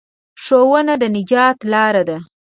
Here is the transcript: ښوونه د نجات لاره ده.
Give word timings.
ښوونه 0.43 0.93
د 1.01 1.03
نجات 1.15 1.57
لاره 1.71 2.03
ده. 2.09 2.17